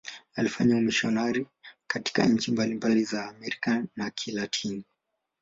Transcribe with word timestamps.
Alifanya 0.35 0.75
umisionari 0.77 1.47
katika 1.87 2.25
nchi 2.25 2.51
mbalimbali 2.51 3.03
za 3.03 3.27
Amerika 3.29 3.83
ya 3.97 4.09
Kilatini. 4.09 4.83